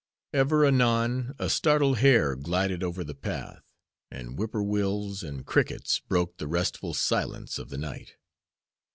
Ever 0.33 0.65
and 0.65 0.77
anon 0.81 1.35
a 1.37 1.47
startled 1.47 1.99
hare 1.99 2.35
glided 2.35 2.81
over 2.81 3.03
the 3.03 3.13
path, 3.13 3.61
and 4.09 4.35
whip 4.35 4.53
poor 4.53 4.63
wills 4.63 5.21
and 5.21 5.45
crickets 5.45 5.99
broke 5.99 6.37
the 6.37 6.47
restful 6.47 6.95
silence 6.95 7.59
of 7.59 7.69
the 7.69 7.77
night. 7.77 8.15